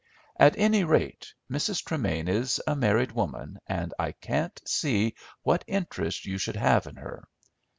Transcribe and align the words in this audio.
At 0.39 0.57
any 0.57 0.83
rate 0.83 1.31
Mrs. 1.47 1.83
Tremain 1.83 2.27
is 2.27 2.59
a 2.65 2.75
married 2.75 3.11
woman, 3.11 3.59
and 3.67 3.93
I 3.99 4.13
can't 4.13 4.59
see 4.67 5.13
what 5.43 5.63
interest 5.67 6.25
you 6.25 6.39
should 6.39 6.55
have 6.55 6.87
in 6.87 6.95
her. 6.95 7.27